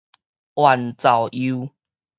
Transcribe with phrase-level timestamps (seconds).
[0.55, 1.69] 援巢右